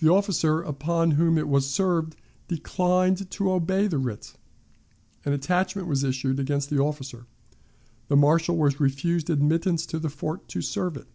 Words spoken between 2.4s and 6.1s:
declined to obey the writ. An attachment was